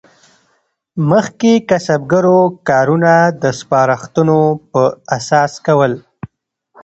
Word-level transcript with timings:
مخکې 1.09 1.51
کسبګرو 1.69 2.39
کارونه 2.69 3.13
د 3.41 3.43
سپارښتونو 3.59 4.39
پر 4.71 4.89
اساس 5.17 5.51
کول. 5.65 5.93